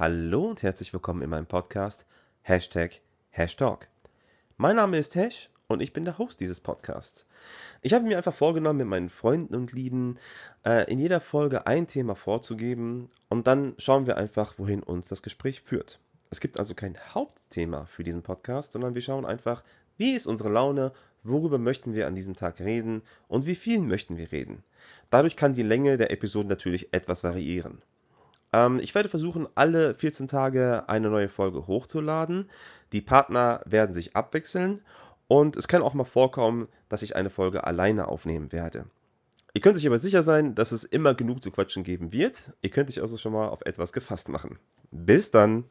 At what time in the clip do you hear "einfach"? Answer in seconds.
8.16-8.32, 14.16-14.58, 19.26-19.62